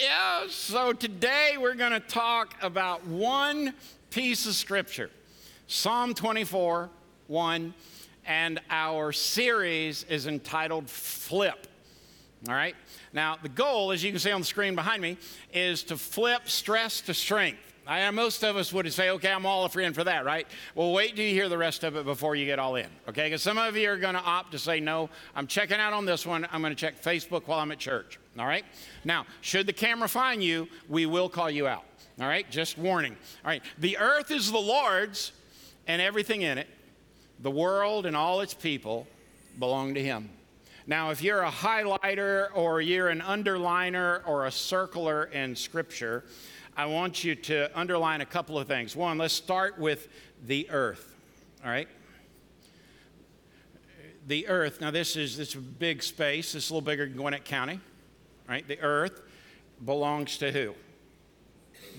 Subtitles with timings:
[0.00, 3.74] Yeah, so today we're going to talk about one
[4.10, 5.10] piece of scripture
[5.66, 6.88] Psalm 24
[7.26, 7.74] 1,
[8.24, 11.66] and our series is entitled Flip.
[12.46, 12.76] All right?
[13.12, 15.18] Now, the goal, as you can see on the screen behind me,
[15.52, 17.58] is to flip stress to strength.
[17.88, 20.46] I, most of us would say, okay, I'm all in for that, right?
[20.74, 23.24] Well, wait till you hear the rest of it before you get all in, okay?
[23.24, 26.04] Because some of you are going to opt to say, no, I'm checking out on
[26.04, 26.46] this one.
[26.52, 28.64] I'm going to check Facebook while I'm at church, all right?
[29.04, 31.84] Now, should the camera find you, we will call you out,
[32.20, 32.48] all right?
[32.50, 33.16] Just warning.
[33.44, 35.32] All right, the earth is the Lord's
[35.86, 36.68] and everything in it,
[37.40, 39.06] the world and all its people
[39.58, 40.30] belong to Him.
[40.86, 46.24] Now, if you're a highlighter or you're an underliner or a circler in Scripture,
[46.76, 48.96] I want you to underline a couple of things.
[48.96, 50.08] One, let's start with
[50.46, 51.14] the earth.
[51.64, 51.88] All right?
[54.28, 57.16] The earth, now this is this is a big space, it's a little bigger than
[57.16, 57.80] Gwinnett County.
[58.48, 58.66] Right?
[58.66, 59.20] The earth
[59.84, 60.74] belongs to who?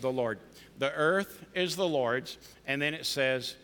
[0.01, 0.39] The Lord.
[0.79, 3.55] The earth is the Lord's, and then it says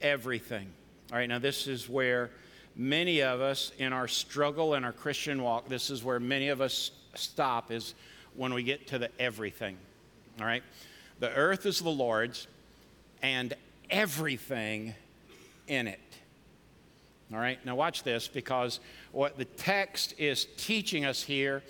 [0.00, 0.68] everything.
[1.10, 2.30] All right, now this is where
[2.76, 6.60] many of us in our struggle in our Christian walk, this is where many of
[6.60, 7.94] us stop is
[8.34, 9.76] when we get to the everything.
[10.38, 10.62] All right?
[11.18, 12.46] The earth is the Lord's
[13.22, 13.54] and
[13.90, 14.94] everything
[15.66, 15.98] in it.
[17.32, 17.58] All right?
[17.66, 18.80] Now, watch this because
[19.12, 21.62] what the text is teaching us here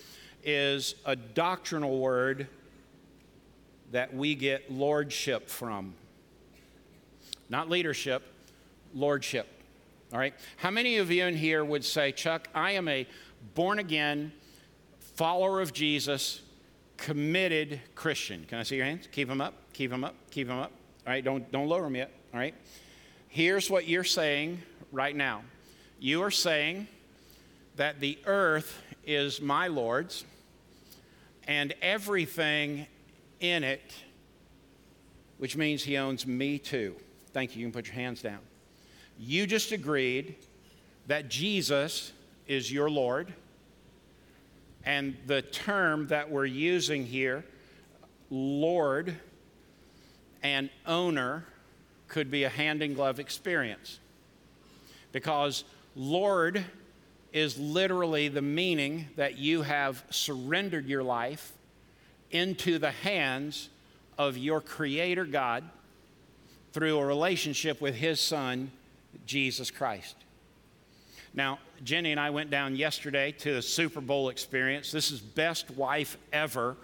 [0.43, 2.49] is a doctrinal word
[3.93, 5.95] that we get lordship from.
[7.49, 8.23] Not leadership,
[8.95, 9.47] lordship.
[10.13, 10.35] All right?
[10.57, 13.07] How many of you in here would say, Chuck, I am a
[13.55, 14.33] born again
[15.15, 16.43] follower of Jesus
[16.97, 18.45] committed Christian.
[18.49, 19.09] Can I see your hands?
[19.13, 20.73] Keep them up, keep them up, keep them up.
[21.07, 22.11] All right, don't, don't lower them yet.
[22.35, 22.55] All right.
[23.29, 24.61] Here's what you're saying
[24.93, 25.43] right now
[26.01, 26.87] you are saying
[27.77, 30.25] that the earth is my Lord's
[31.47, 32.87] and everything
[33.41, 33.81] in it,
[35.39, 36.95] which means he owns me too.
[37.33, 37.61] Thank you.
[37.61, 38.41] You can put your hands down.
[39.19, 40.37] You just agreed
[41.07, 42.13] that Jesus
[42.47, 43.33] is your Lord
[44.85, 47.45] and the term that we're using here,
[48.31, 49.15] Lord
[50.43, 51.45] and owner,
[52.09, 54.01] could be a hand in glove experience.
[55.13, 55.65] Because
[55.97, 56.65] Lord
[57.33, 61.53] is literally the meaning that you have surrendered your life
[62.31, 63.69] into the hands
[64.17, 65.65] of your Creator God
[66.73, 68.71] through a relationship with His Son,
[69.27, 70.17] Jesus Christ.
[71.35, 74.91] Now, Jenny and I went down yesterday to the Super Bowl experience.
[74.91, 76.77] This is best wife ever.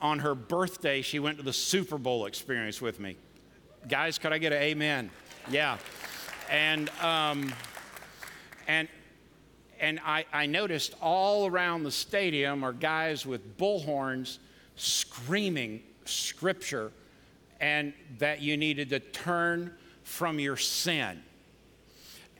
[0.00, 3.16] On her birthday, she went to the Super Bowl experience with me.
[3.88, 5.10] Guys, could I get an amen?
[5.50, 5.78] Yeah.
[6.50, 7.52] And, um,
[8.66, 8.88] and,
[9.84, 14.38] and I, I noticed all around the stadium are guys with bullhorns
[14.76, 16.90] screaming scripture
[17.60, 21.22] and that you needed to turn from your sin.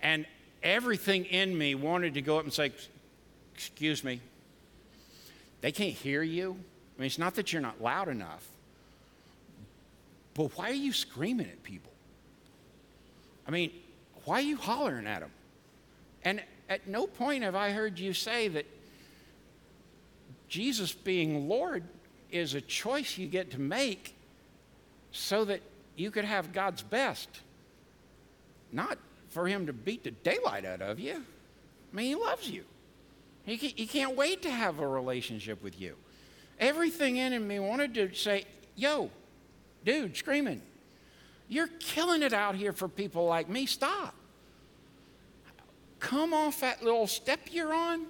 [0.03, 0.25] And
[0.63, 2.73] everything in me wanted to go up and say,
[3.55, 4.21] Excuse me,
[5.61, 6.57] they can't hear you.
[6.97, 8.45] I mean, it's not that you're not loud enough,
[10.33, 11.93] but why are you screaming at people?
[13.47, 13.71] I mean,
[14.25, 15.31] why are you hollering at them?
[16.25, 18.67] And at no point have I heard you say that
[20.49, 21.85] Jesus being Lord
[22.31, 24.15] is a choice you get to make
[25.13, 25.61] so that
[25.97, 27.29] you could have God's best,
[28.73, 28.99] not
[29.31, 31.15] for him to beat the daylight out of you.
[31.15, 32.65] I mean, he loves you.
[33.45, 35.97] He, he can't wait to have a relationship with you.
[36.59, 39.11] Everything in me wanted to say, yo,
[39.85, 40.63] dude, screaming,
[41.49, 43.67] you're killing it out here for people like me.
[43.67, 44.15] Stop.
[46.05, 48.05] Come off that little step you're on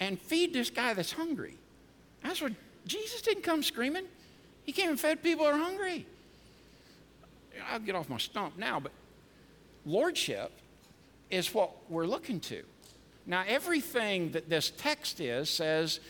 [0.00, 1.56] and feed this guy that's hungry.
[2.24, 2.54] That's what
[2.84, 4.02] Jesus didn't come screaming.
[4.64, 6.06] He came and fed people who are hungry.
[7.70, 8.90] I'll get off my stump now, but
[9.84, 10.50] lordship
[11.30, 12.64] is what we're looking to.
[13.26, 16.00] Now, everything that this text is says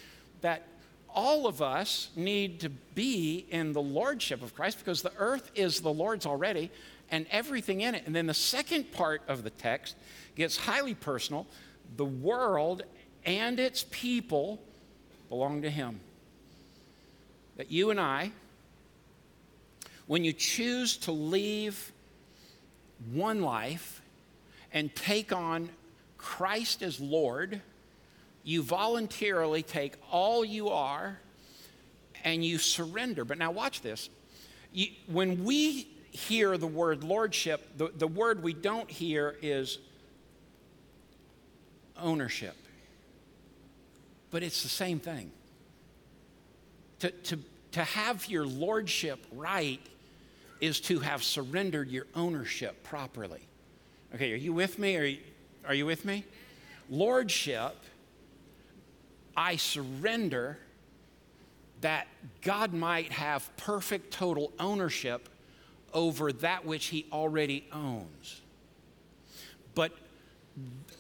[0.41, 0.67] that
[1.15, 5.81] all of us need to be in the lordship of Christ because the earth is
[5.81, 6.71] the Lord's already
[7.11, 8.05] and everything in it.
[8.07, 9.97] And then the second part of the text
[10.35, 11.47] gets highly personal.
[11.97, 12.83] The world
[13.25, 14.61] and its people
[15.29, 16.01] belong to Him.
[17.57, 18.33] That you and I,
[20.07, 21.93] when you choose to leave
[23.13, 24.03] one life
[24.73, 25.69] and take on
[26.19, 27.61] Christ as Lord,
[28.45, 31.19] you voluntarily take all you are
[32.25, 33.25] and you surrender.
[33.25, 34.09] But now, watch this.
[34.73, 39.79] You, when we hear the word lordship, the, the word we don't hear is
[42.01, 42.57] ownership.
[44.31, 45.31] But it's the same thing.
[47.01, 47.39] To, to,
[47.73, 49.81] to have your lordship right
[50.61, 53.47] is to have surrendered your ownership properly.
[54.15, 54.97] Okay, are you with me?
[54.97, 55.19] Are you,
[55.67, 56.25] are you with me?
[56.89, 57.77] Lordship,
[59.37, 60.59] I surrender
[61.83, 62.07] that
[62.41, 65.29] God might have perfect total ownership
[65.93, 68.41] over that which he already owns.
[69.75, 69.93] But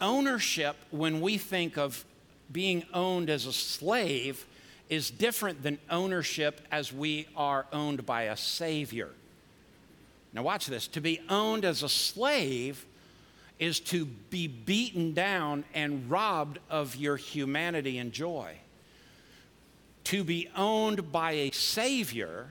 [0.01, 2.05] ownership, when we think of
[2.53, 4.47] being owned as a slave,
[4.89, 9.11] is different than ownership as we are owned by a savior.
[10.33, 10.87] Now, watch this.
[10.89, 12.85] To be owned as a slave
[13.59, 18.57] is to be beaten down and robbed of your humanity and joy.
[20.05, 22.49] To be owned by a Savior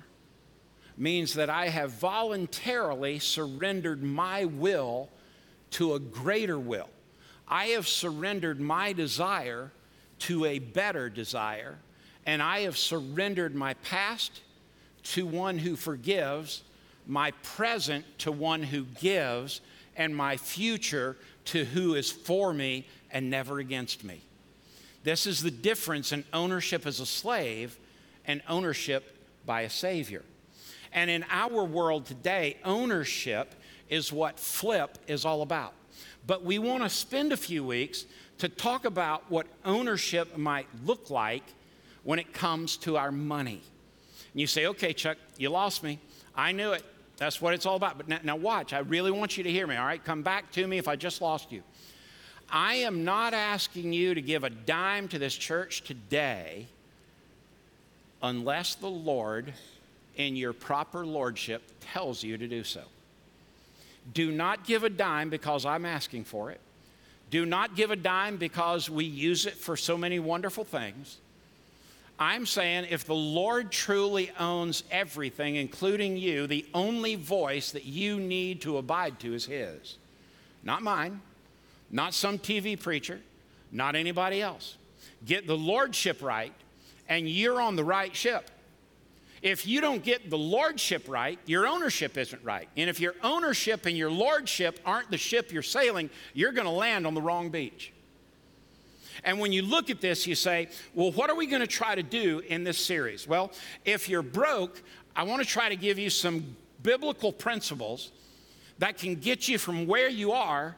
[0.98, 5.10] means that I have voluntarily surrendered my will
[5.72, 6.90] to a greater will.
[7.48, 9.72] I have surrendered my desire
[10.20, 11.78] to a better desire,
[12.26, 14.42] and I have surrendered my past
[15.04, 16.64] to one who forgives
[17.08, 19.62] my present to one who gives,
[19.96, 21.16] and my future
[21.46, 24.22] to who is for me and never against me.
[25.04, 27.78] This is the difference in ownership as a slave
[28.26, 30.24] and ownership by a Savior.
[30.96, 33.54] And in our world today, ownership
[33.90, 35.74] is what flip is all about.
[36.26, 38.06] But we want to spend a few weeks
[38.40, 41.44] to talk about what ownership might look like
[42.04, 43.62] when it comes to our money.
[44.32, 46.00] And you say, okay, Chuck, you lost me.
[46.36, 46.84] I knew it.
[47.18, 47.98] That's what it's all about.
[47.98, 50.04] But now, now, watch, I really want you to hear me, all right?
[50.04, 51.62] Come back to me if I just lost you.
[52.50, 56.68] I am not asking you to give a dime to this church today
[58.22, 59.54] unless the Lord,
[60.16, 62.82] in your proper lordship, tells you to do so.
[64.14, 66.60] Do not give a dime because I'm asking for it.
[67.32, 71.18] Do not give a dime because we use it for so many wonderful things.
[72.18, 78.20] I'm saying if the Lord truly owns everything, including you, the only voice that you
[78.20, 79.98] need to abide to is His.
[80.64, 81.20] Not mine,
[81.92, 83.20] not some TV preacher,
[83.72, 84.78] not anybody else.
[85.26, 86.54] Get the Lordship right,
[87.10, 88.50] and you're on the right ship.
[89.46, 92.68] If you don't get the Lordship right, your ownership isn't right.
[92.76, 96.72] And if your ownership and your Lordship aren't the ship you're sailing, you're going to
[96.72, 97.94] land on the wrong beach.
[99.24, 101.94] And when you look at this, you say, well, what are we going to try
[101.94, 103.28] to do in this series?
[103.28, 103.52] Well,
[103.86, 104.82] if you're broke,
[105.16, 108.12] I want to try to give you some biblical principles
[108.80, 110.76] that can get you from where you are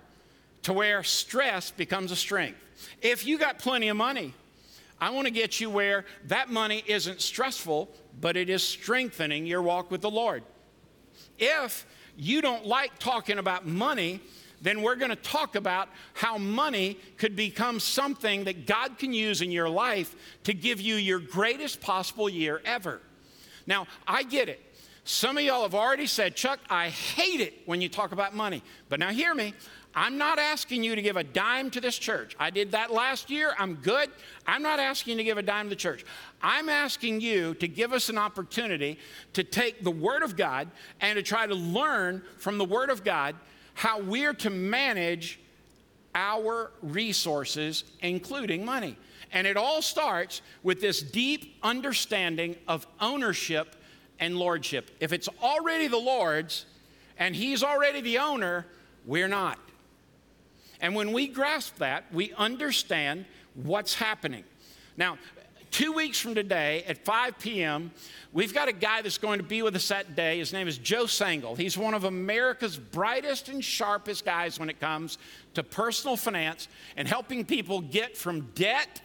[0.64, 2.60] to where stress becomes a strength.
[3.02, 4.34] If you got plenty of money,
[5.00, 9.62] I want to get you where that money isn't stressful, but it is strengthening your
[9.62, 10.44] walk with the Lord.
[11.38, 11.86] If
[12.16, 14.22] you don't like talking about money,
[14.62, 19.42] then we're going to talk about how money could become something that God can use
[19.42, 20.16] in your life
[20.46, 23.02] to give you your greatest possible year ever.
[23.68, 24.62] Now, I get it.
[25.04, 28.62] Some of y'all have already said, Chuck, I hate it when you talk about money.
[28.90, 29.54] But now hear me.
[29.98, 32.36] I'm not asking you to give a dime to this church.
[32.40, 33.56] I did that last year.
[33.58, 34.12] I'm good.
[34.46, 36.06] I'm not asking you to give a dime to the church.
[36.40, 39.00] I'm asking you to give us an opportunity
[39.34, 40.70] to take the Word of God
[41.02, 43.36] and to try to learn from the Word of God
[43.74, 45.40] how we're to manage
[46.14, 48.98] our resources, including money.
[49.32, 53.76] And it all starts with this deep understanding of ownership
[54.20, 54.92] and lordship.
[55.00, 56.68] If it's already the Lord's
[57.18, 58.68] and He's already the owner,
[59.04, 59.58] we're not.
[60.82, 64.44] And when we grasp that, we understand what's happening.
[64.96, 65.18] Now,
[65.72, 67.92] two weeks from today at 5 p.m.,
[68.34, 70.40] we've got a guy that's going to be with us that day.
[70.40, 71.58] His name is Joe Sangl.
[71.58, 75.18] He's one of America's brightest and sharpest guys when it comes
[75.56, 79.02] to personal finance and helping people get from debt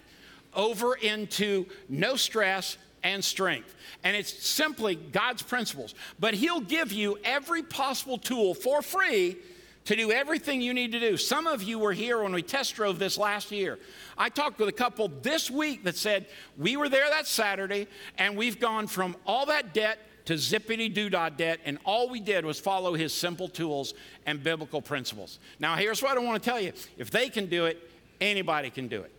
[0.55, 3.75] over into no stress and strength.
[4.05, 5.95] And it's simply God's principles.
[6.21, 9.39] But He'll give you every possible tool for free
[9.85, 11.17] to do everything you need to do.
[11.17, 13.79] Some of you were here when we test drove this last year.
[14.17, 18.37] I talked with a couple this week that said, We were there that Saturday, and
[18.37, 22.45] we've gone from all that debt to zippity doo dah debt, and all we did
[22.45, 25.39] was follow his simple tools and biblical principles.
[25.59, 28.89] Now, here's what I want to tell you if they can do it, anybody can
[28.89, 29.11] do it.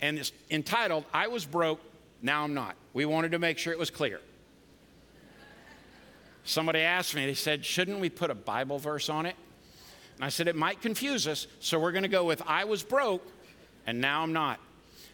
[0.00, 1.80] And it's entitled, I Was Broke,
[2.22, 2.76] Now I'm Not.
[2.92, 4.20] We wanted to make sure it was clear.
[6.46, 9.34] Somebody asked me, they said, shouldn't we put a Bible verse on it?
[10.14, 12.82] And I said, it might confuse us, so we're going to go with, I was
[12.82, 13.26] broke
[13.86, 14.60] and now I'm not.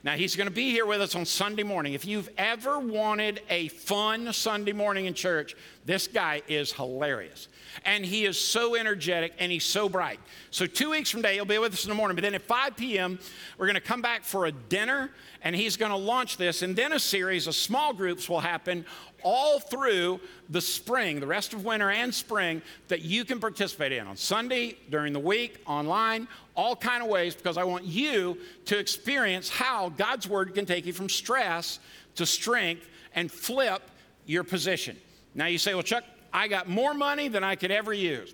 [0.05, 1.95] Now, he's going to be here with us on Sunday morning.
[1.95, 7.47] If you've ever wanted a fun Sunday morning in church, this guy is hilarious.
[7.85, 10.21] And he is so energetic and he's so bright.
[10.50, 12.14] So, two weeks from today, he'll be with us in the morning.
[12.14, 13.19] But then at 5 p.m.,
[13.59, 15.11] we're going to come back for a dinner
[15.43, 16.62] and he's going to launch this.
[16.62, 18.85] And then a series of small groups will happen
[19.23, 24.07] all through the spring, the rest of winter and spring, that you can participate in
[24.07, 28.79] on Sunday, during the week, online, all kind of ways, because I want you to
[28.79, 31.79] experience how God's word can take you from stress
[32.17, 33.83] to strength and flip
[34.26, 34.97] your position.
[35.35, 38.33] Now you say, well, Chuck, I got more money than I could ever use.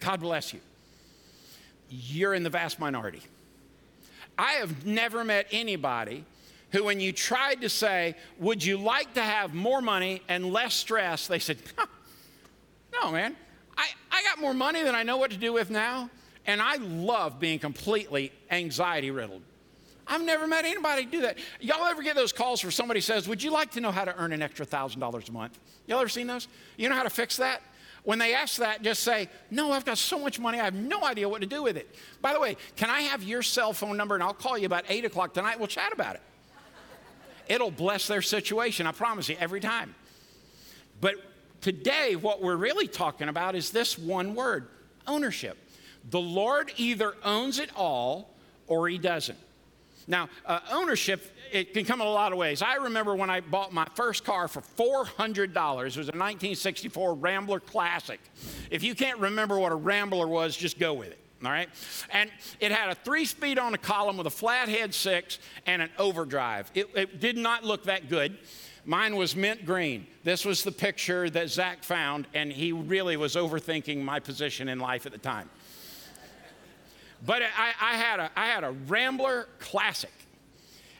[0.00, 0.60] God bless you.
[1.88, 3.22] You're in the vast minority.
[4.38, 6.24] I have never met anybody
[6.72, 10.74] who, when you tried to say, Would you like to have more money and less
[10.74, 11.26] stress?
[11.26, 11.58] they said,
[12.92, 13.36] No, man.
[13.76, 16.10] I, I got more money than I know what to do with now,
[16.46, 19.42] and I love being completely anxiety riddled.
[20.10, 21.38] I've never met anybody do that.
[21.60, 24.14] Y'all ever get those calls where somebody says, Would you like to know how to
[24.18, 25.58] earn an extra $1,000 a month?
[25.86, 26.48] Y'all ever seen those?
[26.76, 27.62] You know how to fix that?
[28.02, 31.04] When they ask that, just say, No, I've got so much money, I have no
[31.04, 31.94] idea what to do with it.
[32.20, 34.84] By the way, can I have your cell phone number and I'll call you about
[34.88, 35.60] 8 o'clock tonight?
[35.60, 36.22] We'll chat about it.
[37.46, 39.94] It'll bless their situation, I promise you, every time.
[41.00, 41.14] But
[41.60, 44.68] today, what we're really talking about is this one word
[45.06, 45.56] ownership.
[46.10, 48.30] The Lord either owns it all
[48.66, 49.38] or he doesn't.
[50.06, 52.62] Now, uh, ownership, it can come in a lot of ways.
[52.62, 55.46] I remember when I bought my first car for $400.
[55.46, 58.20] It was a 1964 Rambler Classic.
[58.70, 61.68] If you can't remember what a Rambler was, just go with it all right?
[62.10, 62.30] And
[62.60, 66.70] it had a three speed on the column with a flathead six and an overdrive.
[66.74, 68.38] It, it, did not look that good.
[68.84, 70.06] Mine was mint green.
[70.24, 74.78] This was the picture that Zach found, and he really was overthinking my position in
[74.78, 75.50] life at the time.
[77.24, 80.12] But I, I had, a, I had a Rambler Classic.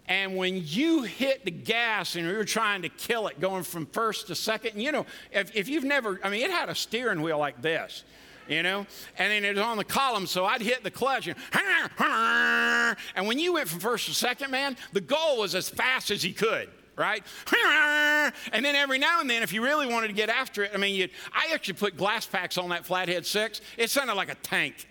[0.06, 4.26] And when you hit the gas and you're trying to kill it going from first
[4.26, 7.38] to second, you know, if, if you've never, I mean, it had a steering wheel
[7.38, 8.04] like this
[8.48, 8.84] you know?
[9.16, 11.28] And then it was on the column, so I'd hit the clutch.
[11.28, 11.36] And,
[13.14, 16.22] and when you went from first to second, man, the goal was as fast as
[16.22, 17.24] he could right?
[18.52, 20.76] And then every now and then, if you really wanted to get after it, I
[20.76, 23.60] mean, I actually put glass packs on that flathead six.
[23.78, 24.86] It sounded like a tank,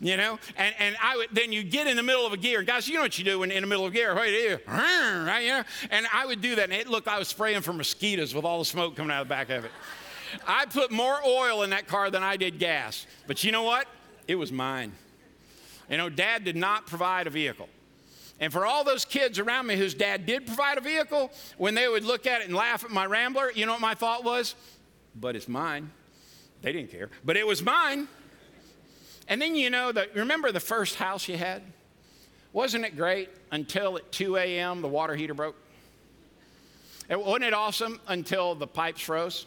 [0.00, 0.38] you know?
[0.56, 2.62] And, and I would, then you get in the middle of a gear.
[2.62, 4.14] Guys, you know what you do when in the middle of a gear?
[4.14, 4.58] Do you?
[4.66, 5.62] Right, you know?
[5.90, 8.44] And I would do that, and it looked like I was spraying for mosquitoes with
[8.44, 9.70] all the smoke coming out of the back of it.
[10.46, 13.06] I put more oil in that car than I did gas.
[13.26, 13.86] But you know what?
[14.26, 14.92] It was mine.
[15.88, 17.68] You know, dad did not provide a vehicle.
[18.38, 21.88] And for all those kids around me whose dad did provide a vehicle, when they
[21.88, 24.54] would look at it and laugh at my Rambler, you know what my thought was?
[25.14, 25.90] But it's mine.
[26.62, 28.06] They didn't care, but it was mine.
[29.30, 31.62] And then you know that remember the first house you had?
[32.52, 34.82] Wasn't it great until at 2 a.m.
[34.82, 35.56] the water heater broke?
[37.08, 39.46] wasn't it awesome until the pipes froze?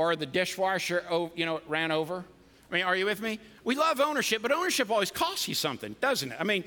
[0.00, 2.24] or the dishwasher, you know, ran over.
[2.70, 3.38] I mean, are you with me?
[3.64, 6.38] We love ownership, but ownership always costs you something, doesn't it?
[6.40, 6.64] I mean,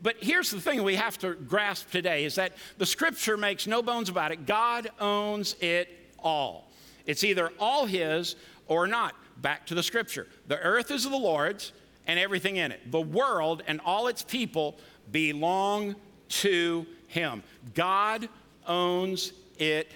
[0.00, 3.82] but here's the thing we have to grasp today is that the scripture makes no
[3.82, 4.46] bones about it.
[4.46, 5.88] God owns it
[6.20, 6.70] all.
[7.06, 8.36] It's either all his
[8.68, 9.16] or not.
[9.40, 10.26] Back to the scripture.
[10.48, 11.72] The earth is the Lord's
[12.06, 12.90] and everything in it.
[12.90, 14.78] The world and all its people
[15.10, 15.96] belong
[16.28, 17.42] to him.
[17.74, 18.28] God
[18.66, 19.90] owns it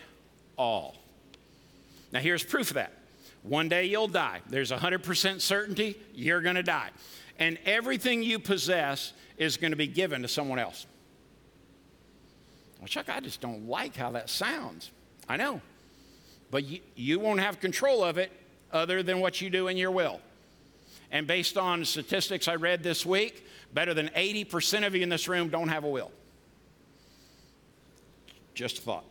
[0.57, 0.97] all.
[2.13, 2.93] Now, here's proof of that.
[3.43, 4.41] One day you'll die.
[4.49, 6.91] There's 100% certainty you're going to die.
[7.39, 10.87] And everything you possess is going to be given to someone else.
[12.79, 14.91] Well, Chuck, I just don't like how that sounds.
[15.29, 15.61] I know.
[16.51, 18.31] But you, you won't have control of it
[18.75, 20.21] other than what you do in your will.
[21.11, 25.29] And based on statistics I read this week, better than 80% of you in this
[25.29, 26.11] room don't have a will.
[28.53, 29.05] Just a thought.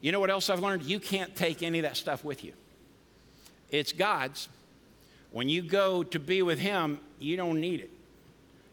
[0.00, 0.84] You know what else I've learned?
[0.84, 2.52] You can't take any of that stuff with you.
[3.68, 4.48] It's God's.
[5.32, 7.90] When you go to be with Him, you don't need it.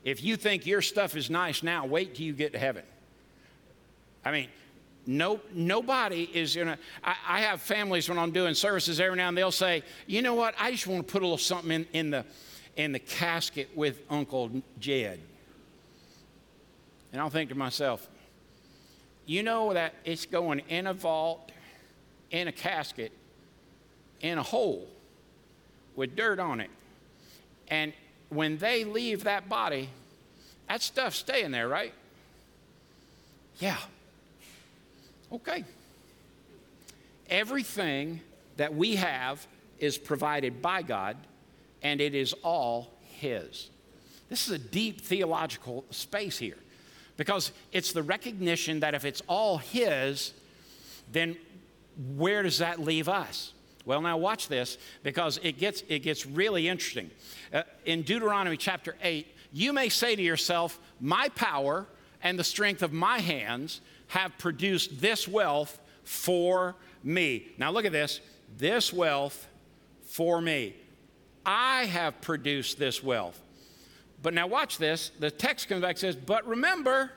[0.04, 2.84] If you think your stuff is nice now, wait till you get to heaven.
[4.24, 4.48] I mean,
[5.08, 6.78] no, nobody is gonna.
[7.02, 10.36] I, I have families when I'm doing services every now and they'll say, you know
[10.36, 10.54] what?
[10.60, 12.26] I just want to put a little something in, in the
[12.76, 15.20] in the casket with Uncle Jed.
[17.14, 18.08] And I'll think to myself,
[19.26, 21.52] you know that it's going in a vault,
[22.30, 23.14] in a casket,
[24.20, 24.88] in a hole
[25.96, 26.70] with dirt on it.
[27.70, 27.94] And
[28.30, 29.90] when they leave that body,
[30.68, 31.94] that stuff's staying there, right?
[33.60, 33.78] Yeah.
[35.32, 35.64] Okay.
[37.30, 38.22] Everything
[38.58, 39.46] that we have
[39.80, 41.18] is provided by God,
[41.82, 43.70] and it is all His.
[44.30, 46.58] This is a deep theological space here
[47.18, 50.34] because it's the recognition that if it's all His,
[51.12, 51.38] then
[52.16, 53.54] where does that leave us?
[53.86, 57.10] Well, now watch this because it gets, it gets really interesting.
[57.54, 61.88] Uh, in Deuteronomy chapter 8, you may say to yourself, My power
[62.22, 67.48] and the strength of my hands have produced this wealth for me.
[67.58, 68.22] Now, look at this
[68.58, 69.48] this wealth
[70.08, 70.76] for me.
[71.46, 73.40] I have produced this wealth.
[74.22, 75.12] But now, watch this.
[75.20, 77.12] The text comes back says, But remember,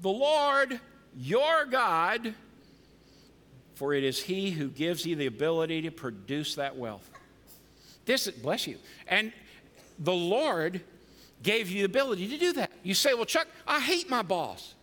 [0.00, 0.80] the Lord
[1.16, 2.34] your God,
[3.74, 7.08] for it is He who gives you the ability to produce that wealth.
[8.04, 8.78] This, bless you.
[9.08, 9.32] And
[9.98, 10.80] the Lord
[11.42, 12.70] gave you the ability to do that.
[12.82, 14.74] You say, Well, Chuck, I hate my boss.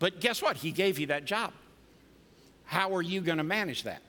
[0.00, 0.56] But guess what?
[0.56, 1.52] He gave you that job.
[2.64, 4.02] How are you going to manage that?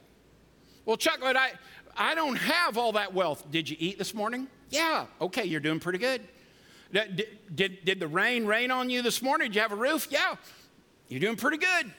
[0.86, 1.52] Well, Chuck, I,
[1.96, 3.52] I don't have all that wealth.
[3.52, 4.48] Did you eat this morning?
[4.70, 5.06] Yeah.
[5.20, 6.22] Okay, you're doing pretty good.
[6.92, 9.50] Did, did, did the rain rain on you this morning?
[9.50, 10.08] Did you have a roof?
[10.10, 10.36] Yeah.
[11.08, 11.94] You're doing pretty good.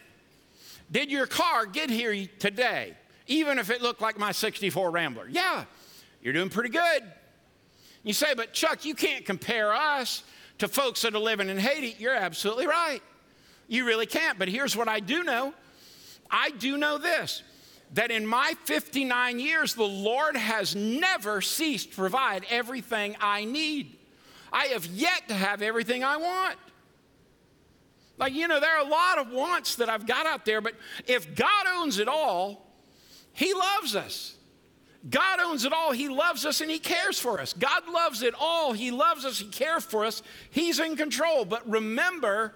[0.91, 2.95] Did your car get here today,
[3.27, 5.29] even if it looked like my 64 Rambler?
[5.29, 5.65] Yeah.
[6.23, 7.03] You're doing pretty good.
[8.05, 10.23] You say, but Chuck, you can't compare us
[10.59, 11.95] to folks that are living in Haiti.
[11.99, 13.03] You're absolutely right.
[13.73, 14.39] You really can't.
[14.39, 15.55] But here's what I do know
[16.31, 17.43] I do know this
[17.95, 23.99] that in my 59 years, the Lord has never ceased to provide everything I need.
[24.53, 26.59] I have yet to have everything I want.
[28.19, 30.75] Like, you know, there are a lot of wants that I've got out there, but
[31.07, 32.67] if God owns it all,
[33.33, 34.37] He loves us.
[35.09, 35.93] God owns it all.
[35.93, 37.53] He loves us and He cares for us.
[37.55, 38.73] God loves it all.
[38.73, 39.39] He loves us.
[39.39, 40.23] He cares for us.
[40.51, 41.45] He's in control.
[41.45, 42.55] But remember,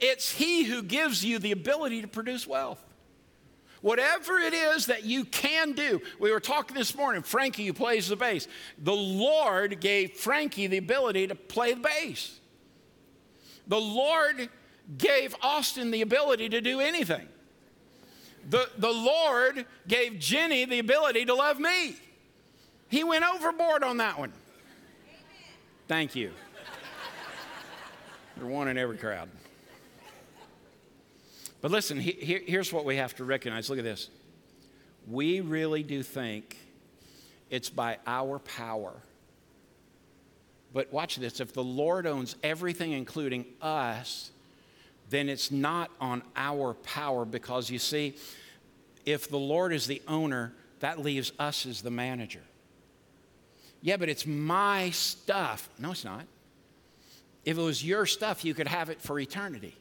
[0.00, 2.82] it's He who gives you the ability to produce wealth.
[3.82, 8.08] Whatever it is that you can do, we were talking this morning, Frankie, who plays
[8.08, 8.46] the bass.
[8.78, 12.38] The Lord gave Frankie the ability to play the bass.
[13.66, 14.50] The Lord
[14.98, 17.26] gave Austin the ability to do anything.
[18.48, 21.96] The, the Lord gave Jenny the ability to love me.
[22.88, 24.32] He went overboard on that one.
[25.88, 26.32] Thank you.
[28.36, 29.28] You're one in every crowd.
[31.60, 33.68] But listen, he, he, here's what we have to recognize.
[33.68, 34.08] Look at this.
[35.06, 36.56] We really do think
[37.50, 38.92] it's by our power.
[40.72, 44.30] But watch this if the Lord owns everything, including us,
[45.10, 48.16] then it's not on our power because you see,
[49.04, 52.42] if the Lord is the owner, that leaves us as the manager.
[53.82, 55.68] Yeah, but it's my stuff.
[55.78, 56.24] No, it's not.
[57.44, 59.74] If it was your stuff, you could have it for eternity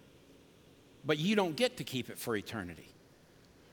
[1.05, 2.89] but you don't get to keep it for eternity.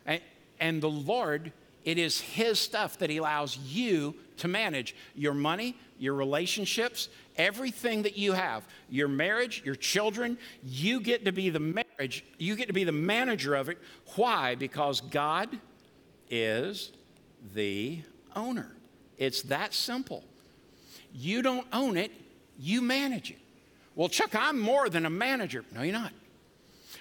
[0.05, 0.21] And,
[0.61, 1.53] and the Lord,
[1.85, 8.03] it is His stuff that He allows you to manage your money, your relationships, everything
[8.03, 10.39] that you have, your marriage, your children.
[10.63, 13.79] You get to be the marriage, you get to be the manager of it.
[14.17, 14.55] Why?
[14.55, 15.59] Because God
[16.31, 16.93] is
[17.55, 18.03] the
[18.35, 18.73] owner.
[19.19, 20.25] It's that simple.
[21.15, 22.13] You don't own it,
[22.59, 23.39] you manage it.
[23.95, 25.65] Well, Chuck, I'm more than a manager.
[25.73, 26.13] No, you're not.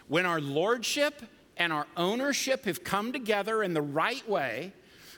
[0.07, 1.21] When our lordship
[1.57, 4.73] and our ownership have come together in the right way,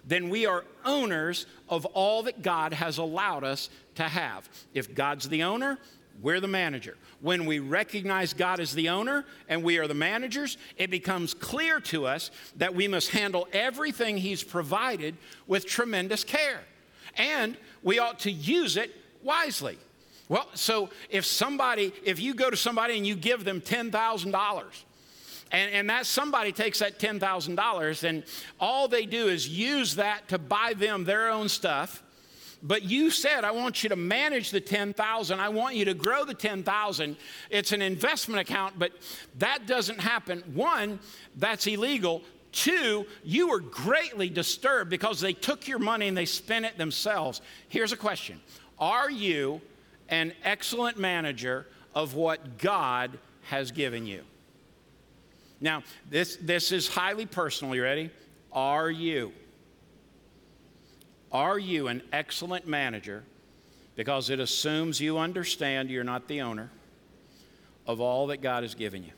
[0.05, 4.47] then we are owners of all that God has allowed us to have.
[4.73, 5.77] If God's the owner,
[6.21, 6.95] we're the manager.
[7.19, 11.79] When we recognize God as the owner and we are the managers, it becomes clear
[11.81, 16.61] to us that we must handle everything He's provided with tremendous care.
[17.15, 19.77] And we ought to use it wisely.
[20.29, 24.63] Well, so if somebody, if you go to somebody and you give them $10,000,
[25.51, 28.23] and, and that somebody takes that $10,000 and
[28.59, 32.03] all they do is use that to buy them their own stuff.
[32.61, 35.39] But you said, I want you to manage the 10,000.
[35.39, 37.15] I want you to grow the 10,000.
[37.49, 38.91] It's an investment account, but
[39.37, 40.43] that doesn't happen.
[40.53, 40.99] One,
[41.35, 42.23] that's illegal.
[42.51, 47.41] Two, you were greatly disturbed because they took your money and they spent it themselves.
[47.69, 48.41] Here's a question
[48.79, 49.61] Are you
[50.09, 54.21] an excellent manager of what God has given you.
[55.59, 57.75] Now, this, this is highly personal.
[57.75, 58.09] You ready?
[58.51, 59.33] Are you?
[61.31, 63.23] Are you an excellent manager?
[63.95, 66.69] Because it assumes you understand you're not the owner
[67.87, 69.11] of all that God has given you.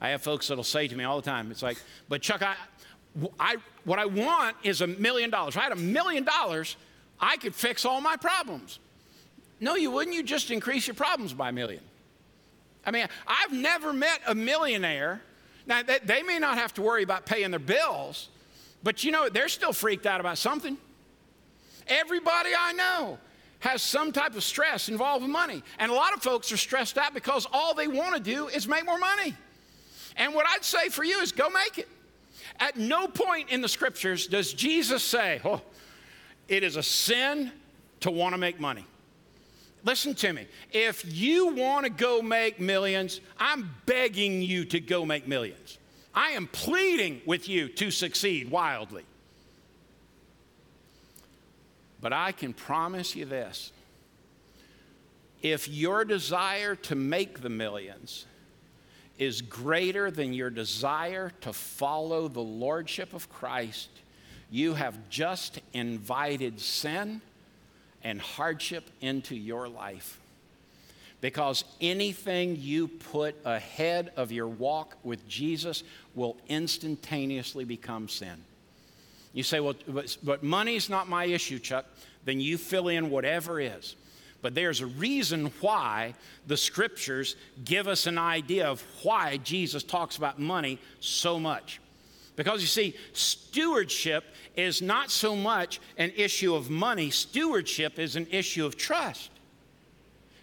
[0.00, 1.78] I have folks that'll say to me all the time, it's like,
[2.08, 2.54] but Chuck, I,
[3.38, 5.54] I, what I want is a million dollars.
[5.54, 6.76] If I had a million dollars,
[7.20, 8.78] I could fix all my problems.
[9.62, 10.16] No, you wouldn't.
[10.16, 11.80] You just increase your problems by a million.
[12.84, 15.22] I mean, I've never met a millionaire.
[15.66, 18.28] Now, they, may not have to worry about paying their bills,
[18.82, 20.76] but you know, they're still freaked out about something.
[21.86, 23.18] Everybody I know
[23.60, 25.62] has some type of stress involved with money.
[25.78, 28.66] And a lot of folks are stressed out because all they want to do is
[28.66, 29.32] make more money.
[30.16, 31.88] And what I'd say for you is go make it.
[32.58, 35.62] At no point in the scriptures does Jesus say, oh,
[36.48, 37.52] it is a sin
[38.00, 38.86] to want to make money.
[39.84, 40.46] Listen to me.
[40.70, 45.78] If you want to go make millions, I'm begging you to go make millions.
[46.14, 49.04] I am pleading with you to succeed wildly.
[52.00, 53.72] But I can promise you this
[55.42, 58.26] if your desire to make the millions
[59.18, 63.88] is greater than your desire to follow the Lordship of Christ,
[64.50, 67.20] you have just invited sin
[68.04, 70.18] and hardship into your life.
[71.20, 75.84] Because anything you put ahead of your walk with Jesus
[76.14, 78.42] will instantaneously become sin.
[79.32, 81.86] You say, well, but, money's not my issue, Chuck.
[82.24, 83.96] Then you fill in whatever is.
[84.42, 86.14] But there's a reason why
[86.48, 91.80] the scriptures give us an idea of why Jesus talks about money so much.
[92.36, 94.24] Because you see, stewardship
[94.56, 99.30] is not so much an issue of money, stewardship is an issue of trust.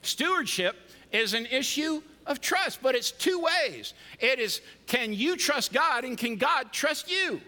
[0.01, 0.75] Stewardship
[1.11, 3.93] is an issue of trust, but it's two ways.
[4.19, 7.41] It is can you trust God and can God trust you?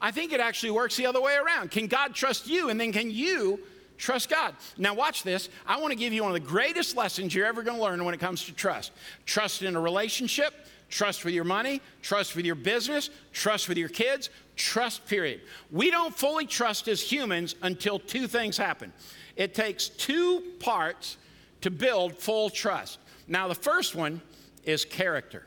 [0.00, 1.70] I think it actually works the other way around.
[1.70, 3.60] Can God trust you and then can you
[3.98, 4.54] trust God?
[4.78, 5.50] Now, watch this.
[5.66, 8.02] I want to give you one of the greatest lessons you're ever going to learn
[8.02, 8.92] when it comes to trust
[9.26, 10.54] trust in a relationship,
[10.90, 15.40] trust with your money, trust with your business, trust with your kids, trust, period.
[15.70, 18.92] We don't fully trust as humans until two things happen.
[19.36, 21.16] It takes two parts
[21.62, 22.98] to build full trust.
[23.26, 24.20] Now, the first one
[24.64, 25.46] is character.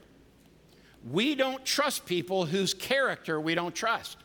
[1.12, 4.18] We don't trust people whose character we don't trust.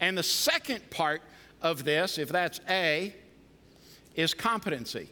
[0.00, 1.22] And the second part
[1.60, 3.14] of this, if that's A,
[4.14, 5.10] is competency.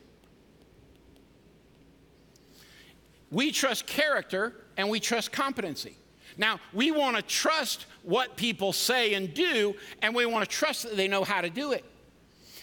[3.31, 5.97] We trust character and we trust competency.
[6.37, 10.83] Now, we want to trust what people say and do, and we want to trust
[10.83, 11.85] that they know how to do it.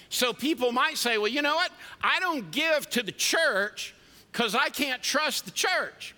[0.10, 1.72] So people might say, well, you know what?
[2.02, 3.96] I don't give to the church
[4.32, 6.16] because I can't trust the church.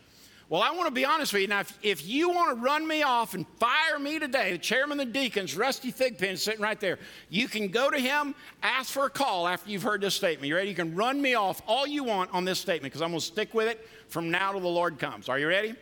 [0.49, 1.47] Well, I want to be honest with you.
[1.47, 4.99] Now, if, if you want to run me off and fire me today, the chairman
[4.99, 9.05] of the deacons, Rusty Thigpen, sitting right there, you can go to him, ask for
[9.05, 10.47] a call after you've heard this statement.
[10.47, 10.69] You ready?
[10.69, 13.25] You can run me off all you want on this statement because I'm going to
[13.25, 15.29] stick with it from now till the Lord comes.
[15.29, 15.75] Are you ready?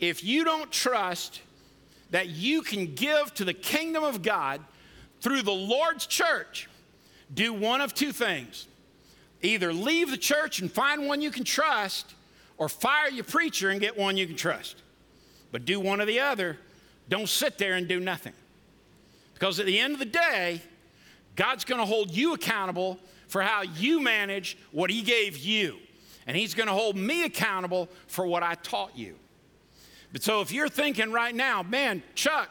[0.00, 1.42] If you don't trust
[2.10, 4.60] that you can give to the kingdom of God
[5.20, 6.68] through the Lord's church,
[7.32, 8.66] do one of two things
[9.42, 12.15] either leave the church and find one you can trust
[12.58, 14.76] or fire your preacher and get one you can trust.
[15.52, 16.58] But do one or the other.
[17.08, 18.32] Don't sit there and do nothing.
[19.34, 20.62] Because at the end of the day,
[21.36, 25.76] God's going to hold you accountable for how you manage what He gave you.
[26.26, 29.14] And He's going to hold me accountable for what I taught you.
[30.12, 32.48] But so if you're thinking right now, man, Chuck,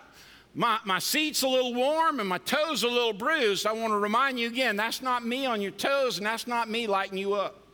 [0.54, 3.98] my, my seat's a little warm and my toes a little bruised, I want to
[3.98, 7.34] remind you again that's not me on your toes and that's not me lighting you
[7.34, 7.65] up.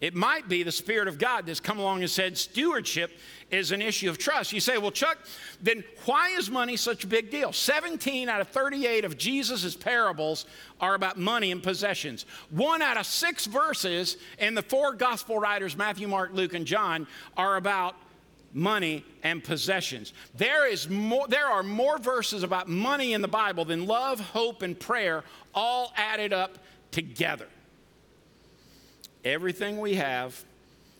[0.00, 3.10] It might be the Spirit of God that's come along and said stewardship
[3.50, 4.52] is an issue of trust.
[4.52, 5.18] You say, well, Chuck,
[5.60, 7.52] then why is money such a big deal?
[7.52, 10.46] 17 out of 38 of Jesus' parables
[10.80, 12.26] are about money and possessions.
[12.50, 17.08] One out of six verses in the four gospel writers, Matthew, Mark, Luke, and John,
[17.36, 17.96] are about
[18.52, 20.12] money and possessions.
[20.36, 24.62] There, is more, there are more verses about money in the Bible than love, hope,
[24.62, 26.58] and prayer all added up
[26.92, 27.48] together.
[29.24, 30.44] Everything we have,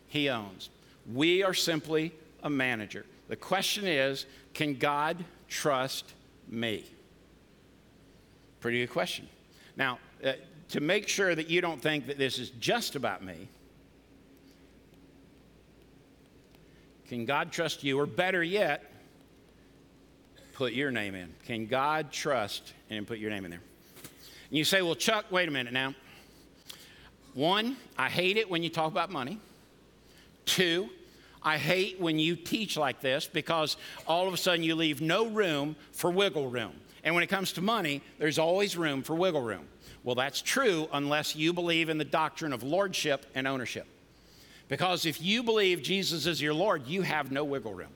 [0.08, 0.70] He owns.
[1.12, 3.04] We are simply a manager.
[3.28, 6.12] The question is can God trust
[6.48, 6.84] me?
[8.60, 9.28] Pretty good question.
[9.76, 10.32] Now, uh,
[10.70, 13.48] to make sure that you don't think that this is just about me,
[17.08, 17.98] can God trust you?
[17.98, 18.90] Or better yet,
[20.54, 21.32] put your name in.
[21.46, 23.62] Can God trust and put your name in there?
[24.50, 25.94] And you say, well, Chuck, wait a minute now.
[27.38, 29.38] One, I hate it when you talk about money.
[30.44, 30.88] Two,
[31.40, 33.76] I hate when you teach like this because
[34.08, 36.72] all of a sudden you leave no room for wiggle room.
[37.04, 39.68] And when it comes to money, there's always room for wiggle room.
[40.02, 43.86] Well, that's true unless you believe in the doctrine of lordship and ownership.
[44.66, 47.92] Because if you believe Jesus is your Lord, you have no wiggle room.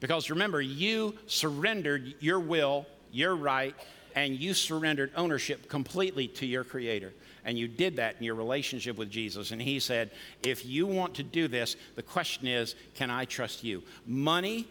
[0.00, 3.76] Because remember, you surrendered your will, your right,
[4.14, 7.12] and you surrendered ownership completely to your Creator.
[7.44, 9.50] And you did that in your relationship with Jesus.
[9.50, 10.10] And He said,
[10.42, 13.82] If you want to do this, the question is, can I trust you?
[14.06, 14.68] Money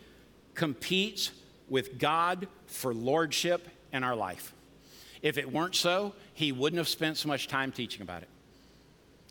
[0.54, 1.32] competes
[1.67, 4.54] with God for lordship in our life.
[5.21, 8.30] If it weren't so, He wouldn't have spent so much time teaching about it.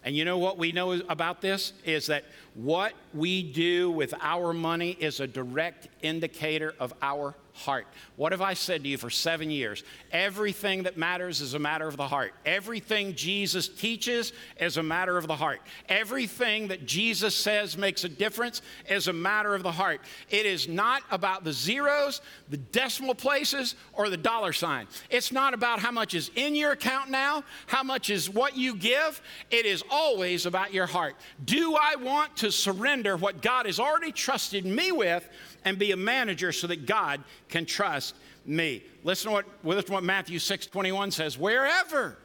[0.05, 4.53] And you know what we know about this is that what we do with our
[4.53, 7.87] money is a direct indicator of our heart.
[8.17, 9.83] What have I said to you for seven years?
[10.13, 12.33] Everything that matters is a matter of the heart.
[12.47, 15.61] Everything Jesus teaches is a matter of the heart.
[15.89, 20.01] Everything that Jesus says makes a difference is a matter of the heart.
[20.31, 24.87] It is not about the zeros, the decimal places, or the dollar sign.
[25.11, 28.77] It's not about how much is in your account now, how much is what you
[28.77, 29.21] give.
[29.51, 31.17] It is always about your heart.
[31.45, 35.29] Do I want to surrender what God has already trusted me with?
[35.69, 38.15] And be a manager so that God can trust
[38.47, 38.83] me.
[39.05, 42.17] Listen to what, listen to what Matthew 6 21 says wherever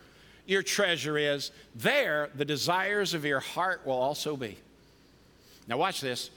[0.45, 4.57] your treasure is, there the desires of your heart will also be.
[5.67, 6.29] Now, watch this.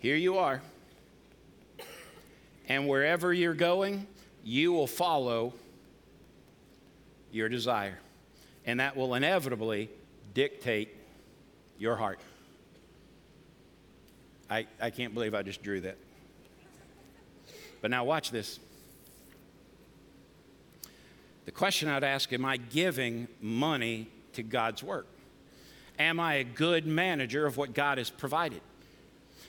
[0.00, 0.60] Here you are.
[2.68, 4.06] And wherever you're going,
[4.42, 5.54] you will follow
[7.30, 7.98] your desire.
[8.66, 9.90] And that will inevitably
[10.32, 10.88] dictate
[11.78, 12.18] your heart.
[14.54, 15.96] I, I can't believe I just drew that.
[17.82, 18.60] But now, watch this.
[21.44, 25.08] The question I'd ask Am I giving money to God's work?
[25.98, 28.60] Am I a good manager of what God has provided?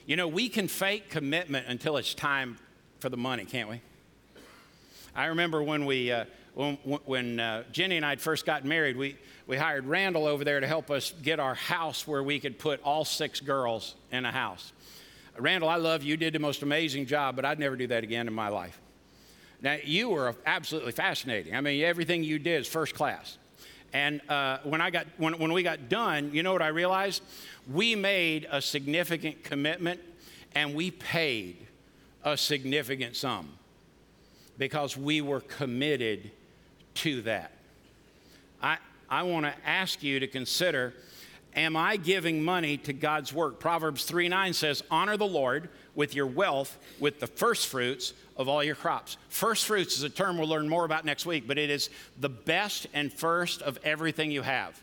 [0.07, 2.57] You know, we can fake commitment until it's time
[2.97, 3.81] for the money, can't we?
[5.15, 8.97] I remember when we, uh, when, when uh, Jenny and I had first got married,
[8.97, 12.57] we, we hired Randall over there to help us get our house where we could
[12.57, 14.71] put all six girls in a house.
[15.37, 16.11] Randall, I love you.
[16.11, 18.79] You did the most amazing job, but I'd never do that again in my life.
[19.61, 21.55] Now, you were absolutely fascinating.
[21.55, 23.37] I mean, everything you did is first class.
[23.93, 27.23] And uh, when, I got, when, when we got done, you know what I realized?
[27.71, 30.01] We made a significant commitment
[30.53, 31.57] and we paid
[32.23, 33.49] a significant sum
[34.57, 36.31] because we were committed
[36.95, 37.51] to that.
[38.61, 38.77] I,
[39.09, 40.93] I want to ask you to consider
[41.55, 43.59] Am I giving money to God's work?
[43.59, 48.49] Proverbs 3 9 says, Honor the Lord with your wealth, with the first fruits of
[48.49, 49.15] all your crops.
[49.29, 51.89] First fruits is a term we'll learn more about next week, but it is
[52.19, 54.81] the best and first of everything you have.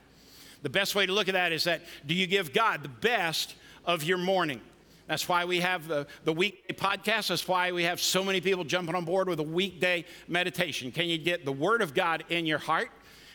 [0.62, 3.54] The best way to look at that is that do you give God the best
[3.84, 4.60] of your morning?
[5.08, 7.28] That's why we have the, the weekday podcast.
[7.28, 10.90] That's why we have so many people jumping on board with a weekday meditation.
[10.90, 12.90] Can you get the Word of God in your heart?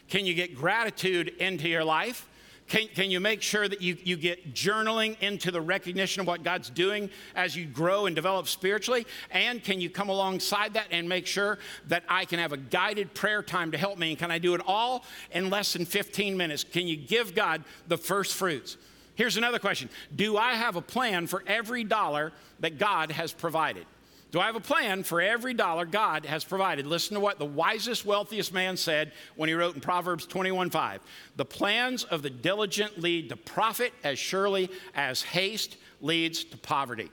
[0.08, 2.28] Can you get gratitude into your life?
[2.68, 6.44] Can, can you make sure that you, you get journaling into the recognition of what
[6.44, 9.08] God's doing as you grow and develop spiritually?
[9.32, 13.14] And can you come alongside that and make sure that I can have a guided
[13.14, 14.10] prayer time to help me?
[14.10, 16.66] And can I do it all in less than 15 minutes?
[16.66, 18.76] Can you give God the first fruits?
[19.16, 23.86] Here's another question Do I have a plan for every dollar that God has provided?
[24.32, 26.86] Do I have a plan for every dollar God has provided?
[26.86, 31.00] Listen to what the wisest, wealthiest man said when he wrote in Proverbs 21:5.
[31.38, 37.10] The plans of the diligent lead to profit as surely as haste leads to poverty.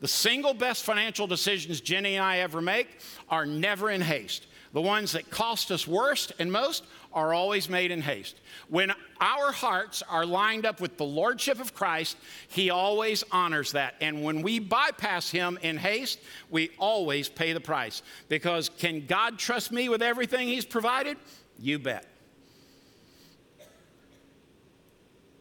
[0.00, 4.46] The single best financial decisions Jenny and I ever make are never in haste.
[4.72, 6.84] The ones that cost us worst and most
[7.16, 8.36] are always made in haste.
[8.68, 13.94] When our hearts are lined up with the Lordship of Christ, He always honors that.
[14.02, 18.02] And when we bypass Him in haste, we always pay the price.
[18.28, 21.16] Because can God trust me with everything He's provided?
[21.58, 22.06] You bet.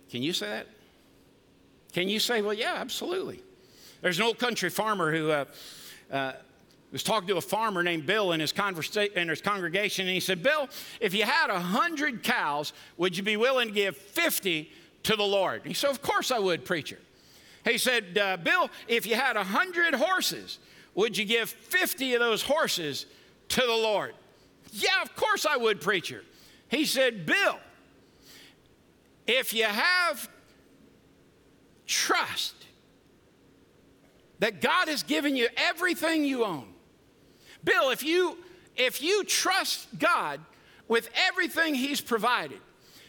[0.10, 0.68] Can you say that?
[1.92, 3.42] Can you say, well, yeah, absolutely?
[4.02, 5.46] There's an old country farmer who uh,
[6.10, 6.34] uh,
[6.92, 10.20] was talking to a farmer named Bill in his, conversa- in his congregation, and he
[10.20, 10.70] said, Bill,
[11.00, 14.72] if you had 100 cows, would you be willing to give 50
[15.04, 15.62] to the Lord?
[15.62, 17.00] And he said, Of course I would, preacher.
[17.66, 20.60] He said, uh, Bill, if you had 100 horses,
[20.94, 23.08] would you give 50 of those horses
[23.50, 24.14] to the Lord?
[24.72, 26.24] Yeah, of course I would, preacher.
[26.70, 27.58] He said, Bill,
[29.26, 30.30] if you have
[31.88, 32.54] trust
[34.40, 36.75] that God has given you everything you own,
[37.66, 38.38] Bill, if you
[38.78, 40.40] if you trust God
[40.88, 42.60] with everything he's provided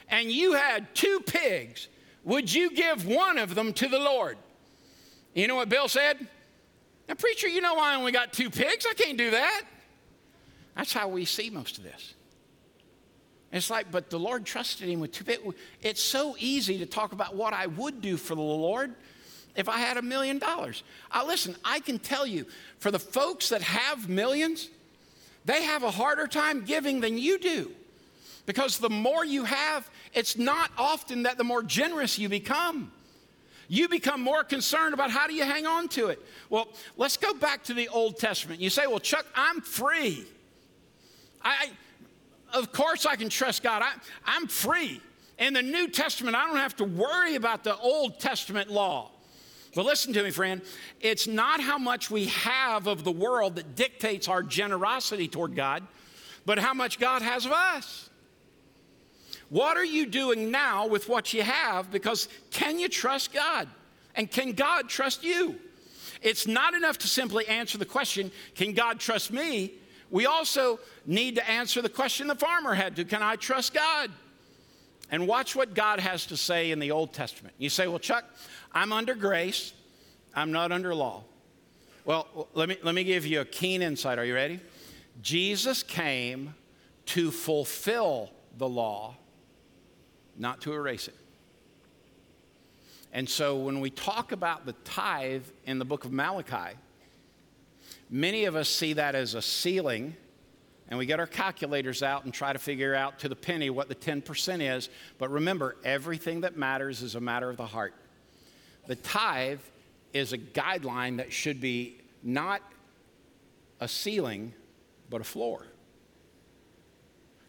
[0.09, 1.89] and you had two pigs,
[2.25, 4.39] would you give one of them to the Lord?
[5.35, 6.27] You know what Bill said?
[7.09, 8.87] Now, preacher, you know I only got two pigs.
[8.89, 9.63] I can't do that.
[10.77, 12.15] That's how we see most of this.
[13.53, 15.41] It's like, but the Lord trusted him with two pigs.
[15.83, 18.95] It's so easy to talk about what I would do for the Lord
[19.57, 20.83] if I had a million dollars.
[21.11, 22.47] Uh, listen, I can tell you,
[22.79, 24.69] for the folks that have millions,
[25.45, 27.71] they have a harder time giving than you do.
[28.47, 32.93] Because the more you have, it's not often that the more generous you become.
[33.69, 36.21] You become more concerned about how do you hang on to it.
[36.51, 38.61] Well, let's go back to the Old Testament.
[38.61, 40.25] You say, well, Chuck, I'm free.
[41.43, 41.71] I,
[42.53, 43.83] of course I can trust God.
[43.83, 43.93] I,
[44.25, 45.01] I'm free.
[45.39, 49.11] In the New Testament, I don't have to worry about the Old Testament law.
[49.77, 50.63] But listen to me, friend.
[51.03, 55.87] It's not how much we have of the world that dictates our generosity toward God,
[56.47, 58.09] but how much God has of us.
[59.51, 61.91] What are you doing now with what you have?
[61.91, 63.69] Because can you trust God?
[64.15, 65.57] And can God trust you?
[66.23, 69.73] It's not enough to simply answer the question, Can God trust me?
[70.11, 74.11] We also need to answer the question the farmer had to Can I trust God?
[75.11, 77.55] And watch what God has to say in the Old Testament.
[77.59, 78.25] You say, Well, Chuck,
[78.77, 79.73] I'm under grace,
[80.35, 81.25] I'm not under law.
[82.05, 84.19] Well, let me, let me give you a keen insight.
[84.19, 84.61] Are you ready?
[85.23, 86.55] Jesus came
[87.07, 89.17] to fulfill the law,
[90.37, 91.17] not to erase it.
[93.15, 96.77] And so when we talk about the tithe in the book of Malachi,
[98.11, 100.15] many of us see that as a ceiling,
[100.91, 103.89] and we get our calculators out and try to figure out to the penny what
[103.89, 104.91] the 10% is.
[105.17, 107.95] But remember, everything that matters is a matter of the heart.
[108.87, 109.61] The tithe
[110.13, 112.63] is a guideline that should be not
[113.81, 114.53] a ceiling,
[115.11, 115.67] but a floor.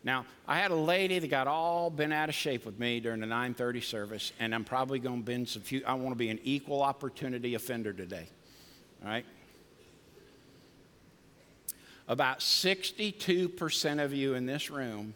[0.03, 3.19] Now, I had a lady that got all bent out of shape with me during
[3.19, 5.83] the 9:30 service, and I'm probably going to bend some few.
[5.85, 8.27] I want to be an equal opportunity offender today.
[9.03, 9.25] All right?
[12.07, 15.13] About 62% of you in this room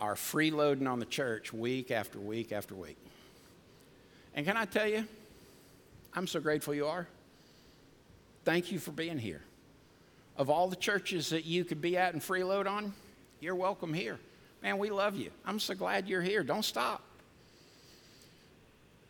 [0.00, 2.96] are freeloading on the church week after week after week.
[4.34, 5.06] And can I tell you,
[6.12, 7.06] I'm so grateful you are.
[8.44, 9.40] Thank you for being here.
[10.36, 12.92] Of all the churches that you could be at and freeload on,
[13.40, 14.18] you're welcome here.
[14.62, 15.30] Man, we love you.
[15.46, 16.42] I'm so glad you're here.
[16.42, 17.02] Don't stop.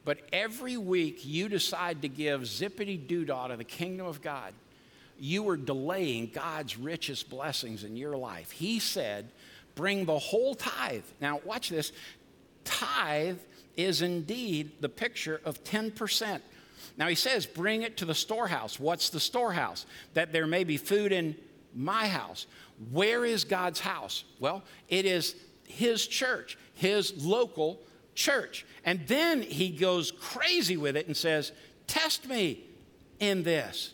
[0.04, 4.52] But every week you decide to give zippity doodah to the kingdom of God,
[5.18, 8.50] you are delaying God's richest blessings in your life.
[8.50, 9.30] He said,
[9.74, 11.04] bring the whole tithe.
[11.20, 11.92] Now, watch this.
[12.64, 13.38] Tithe
[13.76, 16.40] is indeed the picture of 10%.
[16.96, 18.78] Now, he says, bring it to the storehouse.
[18.78, 19.86] What's the storehouse?
[20.14, 21.34] That there may be food in
[21.74, 22.46] my house.
[22.90, 24.24] Where is God's house?
[24.38, 25.34] Well, it is
[25.66, 27.80] his church, his local
[28.14, 28.64] church.
[28.84, 31.52] And then he goes crazy with it and says,
[31.86, 32.64] Test me
[33.18, 33.92] in this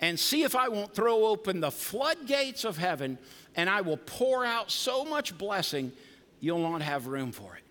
[0.00, 3.18] and see if I won't throw open the floodgates of heaven
[3.56, 5.92] and I will pour out so much blessing
[6.40, 7.62] you'll not have room for it.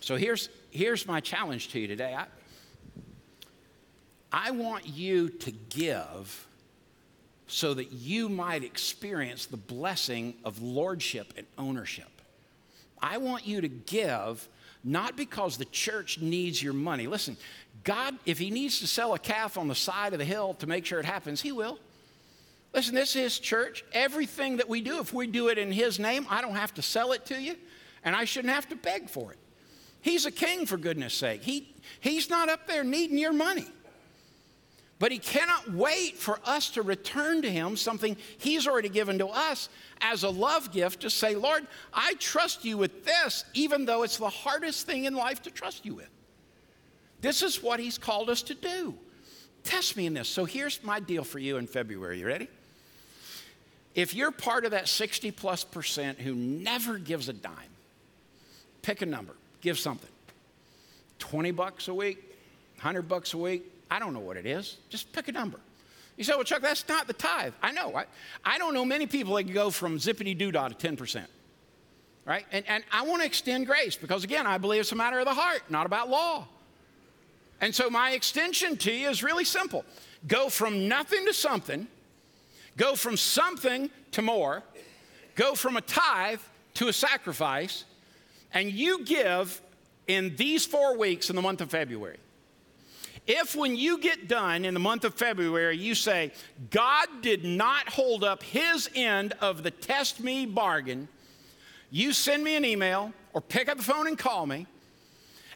[0.00, 2.14] So here's, here's my challenge to you today.
[2.14, 2.26] I,
[4.32, 6.46] I want you to give
[7.46, 12.08] so that you might experience the blessing of lordship and ownership.
[13.00, 14.46] I want you to give
[14.84, 17.06] not because the church needs your money.
[17.06, 17.36] Listen,
[17.84, 20.66] God, if He needs to sell a calf on the side of the hill to
[20.66, 21.78] make sure it happens, He will.
[22.74, 23.84] Listen, this is church.
[23.92, 26.82] Everything that we do, if we do it in His name, I don't have to
[26.82, 27.56] sell it to you,
[28.04, 29.38] and I shouldn't have to beg for it.
[30.00, 31.42] He's a king, for goodness sake.
[31.42, 33.66] He, he's not up there needing your money.
[34.98, 39.28] But he cannot wait for us to return to him something he's already given to
[39.28, 39.68] us
[40.00, 44.16] as a love gift to say, Lord, I trust you with this, even though it's
[44.16, 46.10] the hardest thing in life to trust you with.
[47.20, 48.94] This is what he's called us to do.
[49.62, 50.28] Test me in this.
[50.28, 52.20] So here's my deal for you in February.
[52.20, 52.48] You ready?
[53.94, 57.52] If you're part of that 60 plus percent who never gives a dime,
[58.82, 60.10] pick a number, give something.
[61.18, 62.18] 20 bucks a week,
[62.76, 64.76] 100 bucks a week, I don't know what it is.
[64.88, 65.58] Just pick a number.
[66.16, 67.54] You say, well, Chuck, that's not the tithe.
[67.62, 67.94] I know.
[67.96, 68.04] I,
[68.44, 71.24] I don't know many people that can go from zippity doodah to 10%.
[72.24, 72.44] Right?
[72.52, 75.24] And, and I want to extend grace because, again, I believe it's a matter of
[75.24, 76.46] the heart, not about law.
[77.60, 79.84] And so my extension to you is really simple
[80.26, 81.86] go from nothing to something,
[82.76, 84.62] go from something to more,
[85.36, 86.40] go from a tithe
[86.74, 87.84] to a sacrifice,
[88.52, 89.60] and you give
[90.06, 92.18] in these four weeks in the month of February.
[93.26, 96.32] If when you get done in the month of February, you say,
[96.70, 101.08] God did not hold up his end of the test me bargain,
[101.90, 104.66] you send me an email or pick up the phone and call me,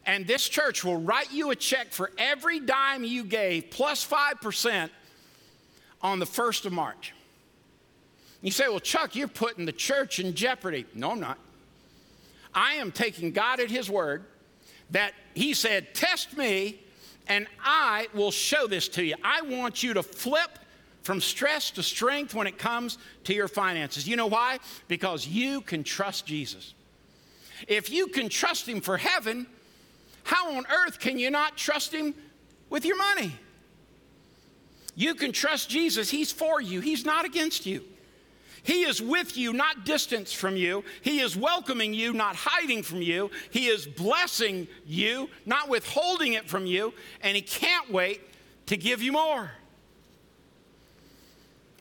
[0.04, 4.90] and this church will write you a check for every dime you gave plus 5%
[6.02, 7.14] on the 1st of March.
[8.42, 10.84] You say, Well, Chuck, you're putting the church in jeopardy.
[10.94, 11.38] No, I'm not.
[12.54, 14.24] I am taking God at His word
[14.90, 16.80] that He said, Test me
[17.28, 19.14] and I will show this to you.
[19.22, 20.58] I want you to flip
[21.02, 24.06] from stress to strength when it comes to your finances.
[24.06, 24.58] You know why?
[24.88, 26.74] Because you can trust Jesus.
[27.68, 29.46] If you can trust Him for heaven,
[30.24, 32.14] how on earth can you not trust Him
[32.70, 33.32] with your money?
[34.94, 37.84] You can trust Jesus, He's for you, He's not against you.
[38.64, 40.84] He is with you, not distance from you.
[41.00, 43.30] He is welcoming you, not hiding from you.
[43.50, 46.94] He is blessing you, not withholding it from you.
[47.22, 48.20] And He can't wait
[48.66, 49.50] to give you more.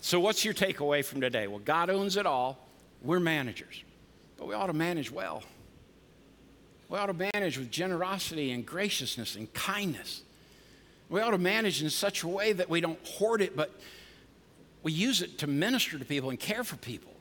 [0.01, 1.47] So, what's your takeaway from today?
[1.47, 2.57] Well, God owns it all.
[3.03, 3.83] We're managers,
[4.37, 5.43] but we ought to manage well.
[6.89, 10.23] We ought to manage with generosity and graciousness and kindness.
[11.09, 13.71] We ought to manage in such a way that we don't hoard it, but
[14.83, 17.11] we use it to minister to people and care for people.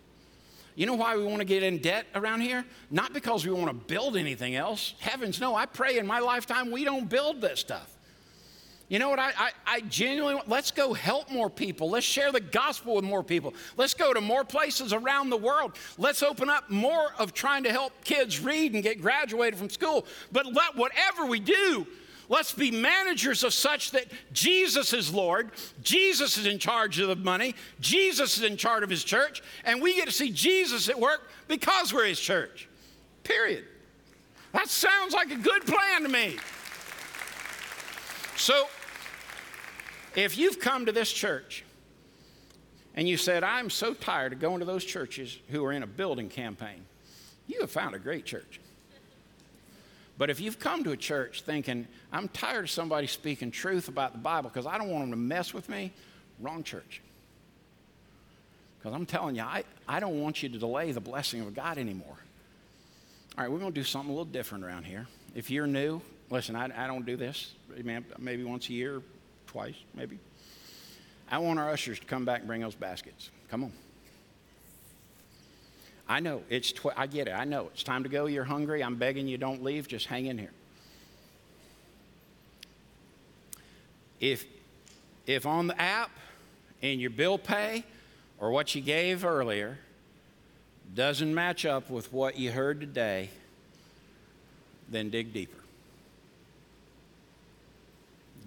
[0.74, 2.64] You know why we want to get in debt around here?
[2.90, 4.94] Not because we want to build anything else.
[4.98, 5.54] Heavens, no.
[5.54, 7.90] I pray in my lifetime we don't build this stuff.
[8.88, 9.20] You know what?
[9.20, 11.90] I, I, I genuinely, want let's go help more people.
[11.90, 13.54] Let's share the gospel with more people.
[13.76, 15.76] Let's go to more places around the world.
[15.96, 20.06] Let's open up more of trying to help kids read and get graduated from school.
[20.32, 21.86] But let whatever we do,
[22.30, 25.50] Let's be managers of such that Jesus is Lord,
[25.82, 29.82] Jesus is in charge of the money, Jesus is in charge of his church, and
[29.82, 32.68] we get to see Jesus at work because we're his church.
[33.24, 33.64] Period.
[34.52, 36.36] That sounds like a good plan to me.
[38.36, 38.68] So,
[40.14, 41.64] if you've come to this church
[42.94, 45.86] and you said, I'm so tired of going to those churches who are in a
[45.88, 46.86] building campaign,
[47.48, 48.60] you have found a great church.
[50.20, 54.12] But if you've come to a church thinking, I'm tired of somebody speaking truth about
[54.12, 55.94] the Bible because I don't want them to mess with me,
[56.40, 57.00] wrong church.
[58.78, 61.78] Because I'm telling you, I, I don't want you to delay the blessing of God
[61.78, 62.18] anymore.
[63.38, 65.06] All right, we're going to do something a little different around here.
[65.34, 67.54] If you're new, listen, I, I don't do this
[68.18, 69.00] maybe once a year,
[69.46, 70.18] twice, maybe.
[71.30, 73.30] I want our ushers to come back and bring those baskets.
[73.50, 73.72] Come on.
[76.10, 76.72] I know it's.
[76.72, 77.30] Tw- I get it.
[77.30, 78.26] I know it's time to go.
[78.26, 78.82] You're hungry.
[78.82, 79.86] I'm begging you, don't leave.
[79.86, 80.50] Just hang in here.
[84.18, 84.44] If
[85.28, 86.10] if on the app
[86.82, 87.84] in your bill pay
[88.40, 89.78] or what you gave earlier
[90.96, 93.30] doesn't match up with what you heard today,
[94.88, 95.62] then dig deeper.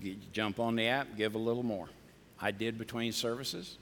[0.02, 1.88] You jump on the app, give a little more.
[2.42, 3.78] I did between services.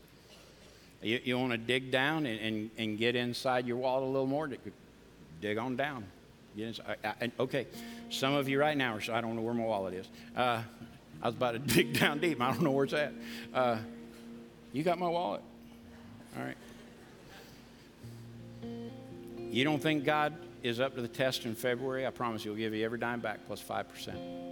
[1.02, 4.28] You, you want to dig down and, and, and, get inside your wallet a little
[4.28, 4.50] more?
[5.42, 6.06] Dig on down.
[6.56, 6.98] Inside.
[7.04, 7.66] I, I, okay,
[8.10, 10.08] some of you right now are, I don't know where my wallet is.
[10.36, 10.62] Uh,
[11.22, 12.40] I was about to dig down deep.
[12.40, 13.14] I don't know where it's at.
[13.54, 13.78] Uh,
[14.74, 15.42] you got my wallet.
[16.38, 16.58] All right.
[19.50, 22.06] You don't think God is up to the test in February?
[22.06, 24.51] I promise you, He'll give you every dime back plus 5%.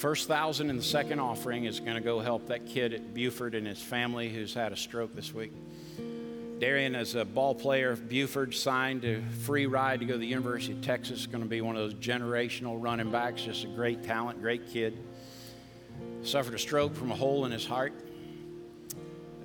[0.00, 3.54] First thousand in the second offering is going to go help that kid at Buford
[3.54, 5.52] and his family who's had a stroke this week.
[6.58, 10.72] Darian, as a ball player, Buford signed a free ride to go to the University
[10.72, 11.26] of Texas.
[11.26, 14.96] Going to be one of those generational running backs, just a great talent, great kid.
[16.22, 17.92] Suffered a stroke from a hole in his heart,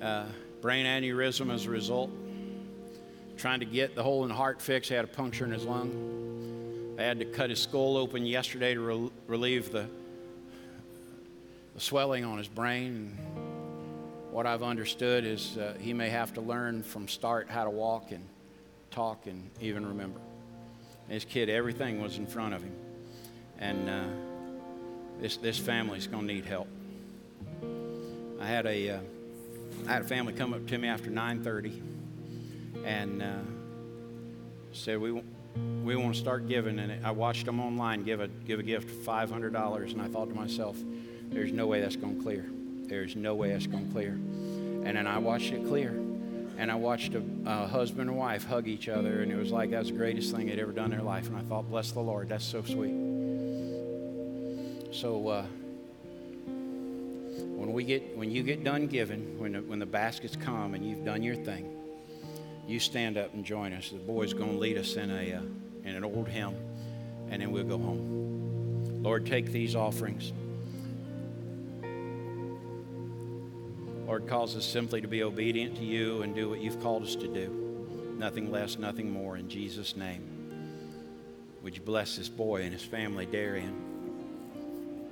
[0.00, 0.24] uh,
[0.62, 2.10] brain aneurysm as a result.
[3.36, 5.66] Trying to get the hole in the heart fixed, he had a puncture in his
[5.66, 6.94] lung.
[6.96, 9.86] They had to cut his skull open yesterday to re- relieve the
[11.78, 13.16] swelling on his brain.
[14.30, 18.12] what I've understood is uh, he may have to learn from start how to walk
[18.12, 18.26] and
[18.90, 20.20] talk and even remember.
[21.08, 22.74] This kid, everything was in front of him.
[23.58, 24.02] And uh,
[25.20, 26.68] this, this family's going to need help.
[28.40, 28.98] I had a, uh,
[29.86, 31.80] I had a family come up to me after 9.30
[32.84, 33.34] and uh,
[34.72, 35.12] said, we,
[35.84, 36.78] we want to start giving.
[36.78, 39.92] And I watched them online give a, give a gift of $500.
[39.92, 40.76] And I thought to myself,
[41.30, 42.46] there's no way that's going to clear.
[42.86, 44.12] There's no way that's going to clear.
[44.12, 45.90] And then I watched it clear.
[46.58, 49.70] And I watched a, a, husband and wife hug each other, and it was like
[49.70, 51.26] that was the greatest thing they'd ever done in their life.
[51.26, 52.94] And I thought, bless the Lord, that's so sweet.
[54.94, 55.42] So uh,
[56.46, 60.88] when we get, when you get done giving, when the, when the baskets come and
[60.88, 61.76] you've done your thing,
[62.66, 63.90] you stand up and join us.
[63.90, 65.42] The boy's going to lead us in a uh,
[65.84, 66.56] in an old hymn,
[67.30, 69.02] and then we'll go home.
[69.02, 70.32] Lord, take these offerings.
[74.06, 77.16] Lord, calls us simply to be obedient to you and do what you've called us
[77.16, 78.14] to do.
[78.16, 79.36] Nothing less, nothing more.
[79.36, 80.22] In Jesus' name.
[81.62, 83.74] Would you bless this boy and his family, Darian?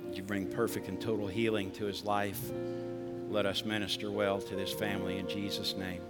[0.05, 2.39] Would you bring perfect and total healing to his life?
[3.29, 6.01] Let us minister well to this family in Jesus' name.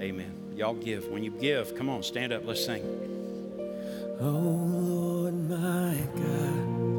[0.00, 0.52] Amen.
[0.54, 1.08] Y'all give.
[1.08, 2.46] When you give, come on, stand up.
[2.46, 2.82] Let's sing.
[4.20, 6.91] Oh Lord, my God.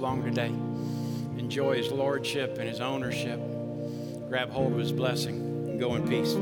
[0.00, 0.52] long today.
[1.38, 3.38] Enjoy his lordship and his ownership.
[4.28, 5.36] Grab hold of his blessing
[5.68, 6.34] and go in peace.